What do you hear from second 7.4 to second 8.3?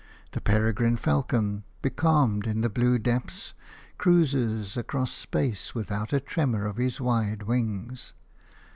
wings.